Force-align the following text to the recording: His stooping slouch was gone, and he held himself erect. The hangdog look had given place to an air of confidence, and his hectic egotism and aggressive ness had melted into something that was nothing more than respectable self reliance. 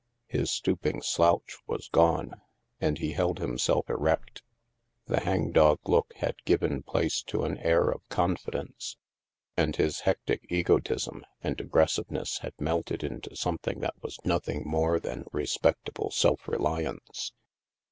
His 0.25 0.49
stooping 0.49 1.03
slouch 1.03 1.59
was 1.67 1.87
gone, 1.87 2.41
and 2.79 2.97
he 2.97 3.11
held 3.11 3.37
himself 3.37 3.87
erect. 3.87 4.41
The 5.05 5.19
hangdog 5.19 5.87
look 5.87 6.15
had 6.15 6.43
given 6.43 6.81
place 6.81 7.21
to 7.27 7.43
an 7.43 7.59
air 7.59 7.91
of 7.91 8.09
confidence, 8.09 8.97
and 9.55 9.75
his 9.75 9.99
hectic 9.99 10.43
egotism 10.49 11.23
and 11.43 11.61
aggressive 11.61 12.09
ness 12.09 12.39
had 12.39 12.59
melted 12.59 13.03
into 13.03 13.35
something 13.35 13.79
that 13.81 14.01
was 14.01 14.17
nothing 14.25 14.63
more 14.67 14.99
than 14.99 15.25
respectable 15.31 16.09
self 16.09 16.47
reliance. 16.47 17.31